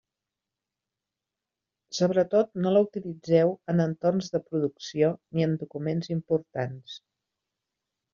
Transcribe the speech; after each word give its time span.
Sobretot 1.97 2.49
no 2.63 2.71
la 2.75 2.81
utilitzeu 2.85 3.53
en 3.73 3.83
entorns 3.85 4.31
de 4.37 4.41
producció 4.47 5.11
ni 5.33 5.45
en 5.49 5.53
documents 5.65 6.11
importants. 6.17 6.97